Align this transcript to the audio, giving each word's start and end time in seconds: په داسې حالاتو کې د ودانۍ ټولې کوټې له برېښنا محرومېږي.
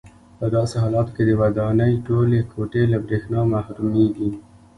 په 0.37 0.45
داسې 0.55 0.75
حالاتو 0.83 1.11
کې 1.15 1.23
د 1.25 1.31
ودانۍ 1.41 1.93
ټولې 2.07 2.39
کوټې 2.51 2.83
له 2.91 2.97
برېښنا 3.05 3.39
محرومېږي. 3.53 4.29